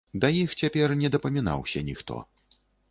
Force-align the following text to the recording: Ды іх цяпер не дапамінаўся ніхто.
Ды 0.21 0.31
іх 0.37 0.55
цяпер 0.61 0.95
не 1.03 1.13
дапамінаўся 1.19 1.87
ніхто. 1.93 2.23